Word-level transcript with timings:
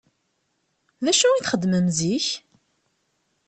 D 1.03 1.05
acu 1.11 1.27
i 1.33 1.39
txeddmem 1.41 1.87
zik? 1.97 2.27